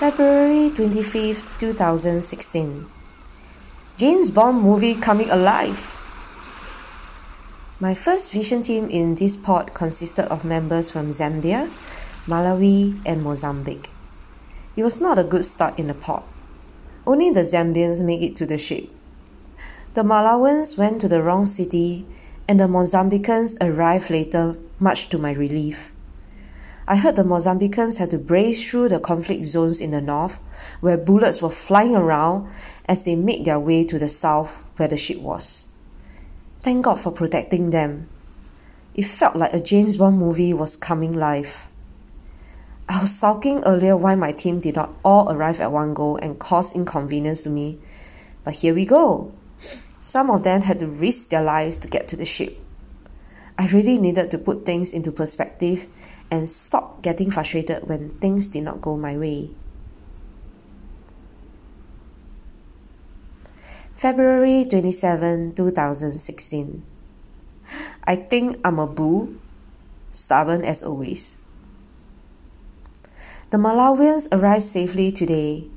[0.00, 2.88] February 25th, 2016.
[3.98, 5.92] James Bond movie coming alive.
[7.78, 11.68] My first vision team in this pod consisted of members from Zambia,
[12.24, 13.90] Malawi, and Mozambique.
[14.74, 16.22] It was not a good start in the pod.
[17.06, 18.88] Only the Zambians made it to the ship.
[19.92, 22.06] The Malawians went to the wrong city,
[22.48, 25.92] and the Mozambicans arrived later, much to my relief.
[26.90, 30.40] I heard the Mozambicans had to brace through the conflict zones in the north,
[30.80, 32.50] where bullets were flying around
[32.86, 35.68] as they made their way to the south, where the ship was.
[36.62, 38.08] Thank God for protecting them.
[38.92, 41.68] It felt like a James Bond movie was coming live.
[42.88, 46.40] I was sulking earlier why my team did not all arrive at one go and
[46.40, 47.78] cause inconvenience to me.
[48.42, 49.32] But here we go.
[50.00, 52.60] Some of them had to risk their lives to get to the ship.
[53.60, 55.86] I really needed to put things into perspective
[56.30, 59.50] and stop getting frustrated when things did not go my way.
[63.92, 66.82] February 27, 2016.
[68.04, 69.38] I think I'm a boo,
[70.10, 71.36] stubborn as always.
[73.50, 75.68] The Malawians arrived safely today.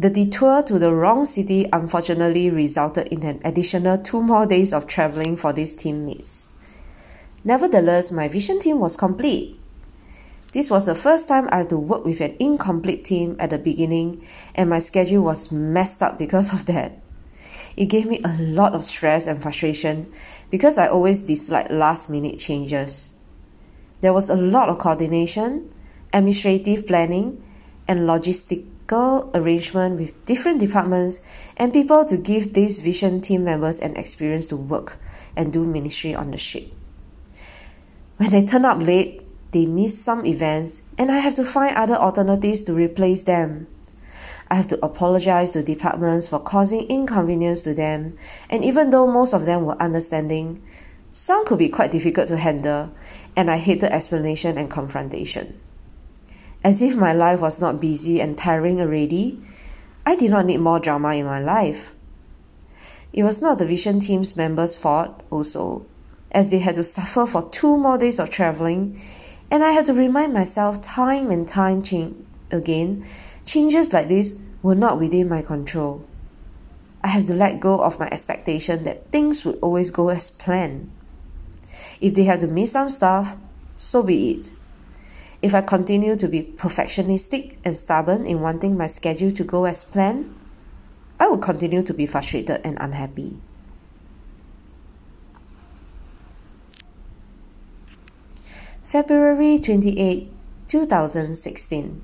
[0.00, 4.88] The detour to the wrong city unfortunately resulted in an additional two more days of
[4.88, 6.48] traveling for these teammates.
[7.44, 9.60] Nevertheless, my vision team was complete.
[10.52, 13.58] This was the first time I had to work with an incomplete team at the
[13.58, 17.02] beginning, and my schedule was messed up because of that.
[17.76, 20.12] It gave me a lot of stress and frustration
[20.50, 23.14] because I always dislike last minute changes.
[24.00, 25.72] There was a lot of coordination,
[26.12, 27.42] administrative planning,
[27.88, 31.20] and logistical arrangement with different departments
[31.56, 34.98] and people to give these vision team members an experience to work
[35.36, 36.72] and do ministry on the ship.
[38.16, 41.94] When they turn up late, they miss some events, and I have to find other
[41.94, 43.66] alternatives to replace them.
[44.50, 48.16] I have to apologize to departments for causing inconvenience to them,
[48.50, 50.62] and even though most of them were understanding,
[51.10, 52.92] some could be quite difficult to handle,
[53.34, 55.58] and I hated explanation and confrontation.
[56.62, 59.40] As if my life was not busy and tiring already,
[60.06, 61.94] I did not need more drama in my life.
[63.12, 65.86] It was not the Vision Team's members' fault, also,
[66.34, 69.00] as they had to suffer for two more days of traveling
[69.50, 71.82] and I had to remind myself time and time
[72.50, 73.06] again,
[73.44, 76.06] changes like this were not within my control.
[77.02, 80.90] I have to let go of my expectation that things would always go as planned.
[82.00, 83.36] If they had to miss some stuff,
[83.76, 84.50] so be it.
[85.42, 89.84] If I continue to be perfectionistic and stubborn in wanting my schedule to go as
[89.84, 90.34] planned,
[91.20, 93.36] I will continue to be frustrated and unhappy.
[98.94, 100.30] February 28,
[100.68, 102.00] 2016.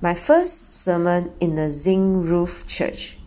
[0.00, 3.18] My first sermon in the zinc roof church.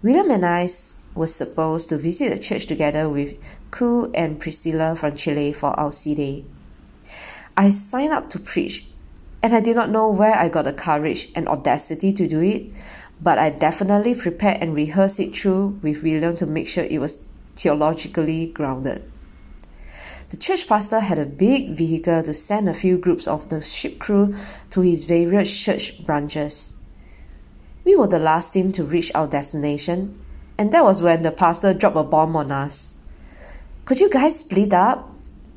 [0.00, 0.68] William and I
[1.16, 3.34] were supposed to visit the church together with
[3.72, 6.44] Ku and Priscilla from Chile for our C Day.
[7.56, 8.86] I signed up to preach,
[9.42, 12.70] and I did not know where I got the courage and audacity to do it,
[13.20, 17.24] but I definitely prepared and rehearsed it through with William to make sure it was
[17.56, 19.02] theologically grounded.
[20.30, 23.98] The church pastor had a big vehicle to send a few groups of the ship
[23.98, 24.34] crew
[24.68, 26.76] to his various church branches.
[27.82, 30.20] We were the last team to reach our destination,
[30.58, 32.94] and that was when the pastor dropped a bomb on us.
[33.86, 35.10] Could you guys split up?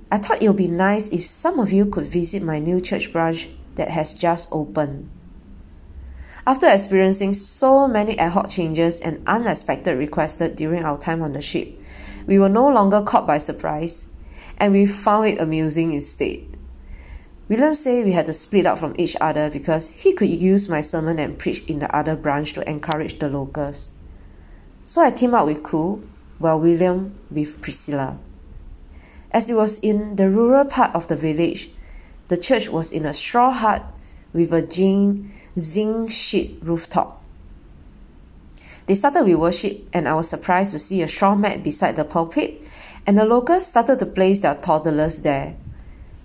[0.10, 3.12] I thought it would be nice if some of you could visit my new church
[3.12, 5.10] branch that has just opened.
[6.48, 11.42] After experiencing so many ad hoc changes and unexpected requests during our time on the
[11.42, 11.78] ship,
[12.26, 14.08] we were no longer caught by surprise
[14.62, 16.46] and we found it amusing instead.
[17.50, 20.82] William said we had to split up from each other because he could use my
[20.82, 23.90] sermon and preach in the other branch to encourage the locals.
[24.86, 26.08] So I teamed up with Ku,
[26.38, 28.20] while William with Priscilla.
[29.32, 31.72] As it was in the rural part of the village,
[32.28, 33.84] the church was in a straw hut
[34.32, 34.62] with a
[35.60, 37.22] zinc sheet rooftop.
[38.86, 42.06] They started with worship, and I was surprised to see a straw mat beside the
[42.06, 42.62] pulpit
[43.06, 45.56] and the locals started to place their toddlers there.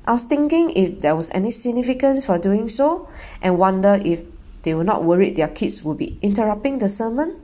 [0.07, 3.09] I was thinking if there was any significance for doing so
[3.43, 4.25] and wonder if
[4.63, 7.41] they were not worried their kids would be interrupting the sermon.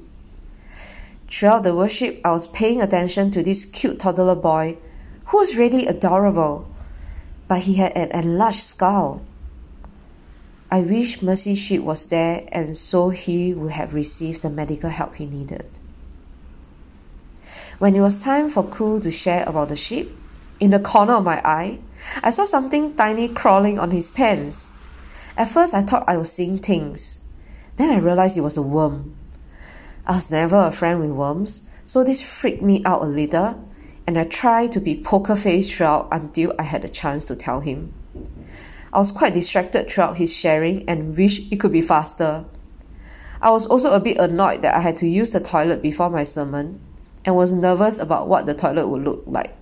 [1.29, 4.77] Throughout the worship, I was paying attention to this cute toddler boy
[5.27, 6.71] who was really adorable,
[7.49, 9.23] but he had an enlarged skull.
[10.71, 15.17] I wish Mercy Ship was there and so he would have received the medical help
[15.17, 15.69] he needed.
[17.83, 20.17] When it was time for Ku to share about the sheep,
[20.61, 21.81] in the corner of my eye,
[22.23, 24.71] I saw something tiny crawling on his pants.
[25.37, 27.19] At first, I thought I was seeing things.
[27.79, 29.17] Then I realized it was a worm.
[30.07, 33.69] I was never a friend with worms, so this freaked me out a little,
[34.07, 37.63] and I tried to be poker faced throughout until I had a chance to tell
[37.63, 37.95] him.
[38.93, 42.45] I was quite distracted throughout his sharing and wished it could be faster.
[43.41, 46.23] I was also a bit annoyed that I had to use the toilet before my
[46.23, 46.81] sermon
[47.25, 49.57] and was nervous about what the toilet would look like.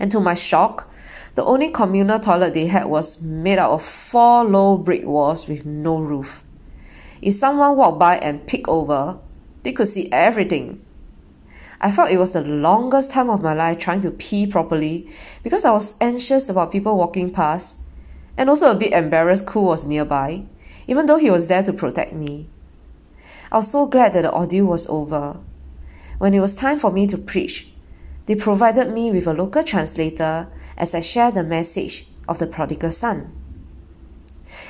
[0.00, 0.90] And to my shock,
[1.34, 5.66] the only communal toilet they had was made out of four low brick walls with
[5.66, 6.44] no roof.
[7.20, 9.18] If someone walked by and peeked over,
[9.62, 10.84] they could see everything.
[11.80, 15.10] I felt it was the longest time of my life trying to pee properly
[15.42, 17.80] because I was anxious about people walking past
[18.36, 20.44] and also a bit embarrassed Koo was nearby,
[20.86, 22.48] even though he was there to protect me.
[23.50, 25.40] I was so glad that the ordeal was over.
[26.18, 27.68] When it was time for me to preach,
[28.26, 32.92] they provided me with a local translator as I shared the message of the prodigal
[32.92, 33.32] son.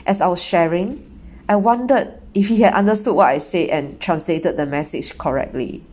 [0.06, 1.10] As I was sharing,
[1.48, 5.84] I wondered if he had understood what I said and translated the message correctly.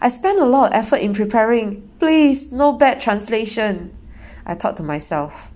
[0.00, 1.88] I spent a lot of effort in preparing.
[1.98, 3.96] Please, no bad translation.
[4.46, 5.50] I thought to myself.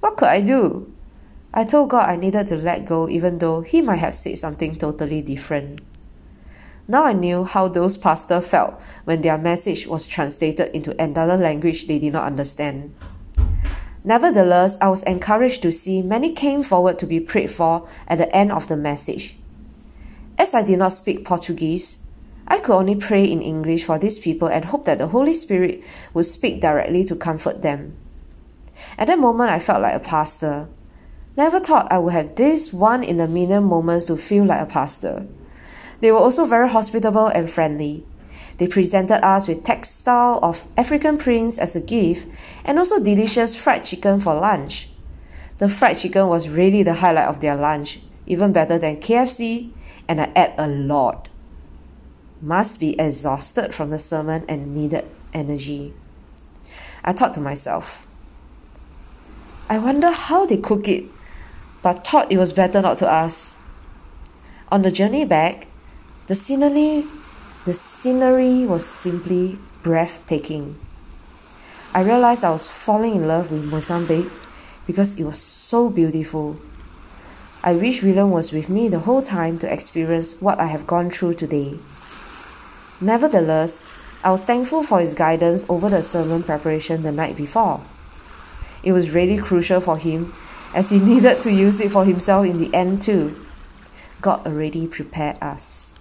[0.00, 0.92] What could I do?
[1.52, 4.74] I told God I needed to let go even though He might have said something
[4.76, 5.80] totally different.
[6.86, 11.86] Now I knew how those pastors felt when their message was translated into another language
[11.86, 12.94] they did not understand.
[14.04, 18.34] Nevertheless, I was encouraged to see many came forward to be prayed for at the
[18.36, 19.36] end of the message.
[20.36, 22.04] As I did not speak Portuguese,
[22.46, 25.82] I could only pray in English for these people and hope that the Holy Spirit
[26.12, 27.96] would speak directly to comfort them.
[28.98, 30.68] At that moment, I felt like a pastor.
[31.34, 34.66] Never thought I would have this one in a million moments to feel like a
[34.66, 35.26] pastor.
[36.00, 38.04] They were also very hospitable and friendly.
[38.58, 42.26] They presented us with textile of African prints as a gift
[42.64, 44.88] and also delicious fried chicken for lunch.
[45.58, 49.70] The fried chicken was really the highlight of their lunch, even better than KFC,
[50.08, 51.28] and I ate a lot.
[52.40, 55.94] Must be exhausted from the sermon and needed energy.
[57.04, 58.06] I thought to myself,
[59.68, 61.04] I wonder how they cook it,
[61.82, 63.58] but thought it was better not to ask.
[64.70, 65.68] On the journey back,
[66.26, 67.06] the scenery
[67.66, 70.78] the scenery was simply breathtaking.
[71.94, 74.30] I realized I was falling in love with Mozambique
[74.86, 76.58] because it was so beautiful.
[77.62, 81.10] I wish William was with me the whole time to experience what I have gone
[81.10, 81.78] through today.
[83.00, 83.78] Nevertheless,
[84.22, 87.82] I was thankful for his guidance over the sermon preparation the night before.
[88.82, 90.34] It was really crucial for him
[90.74, 93.36] as he needed to use it for himself in the end too.
[94.20, 95.93] God already prepared us.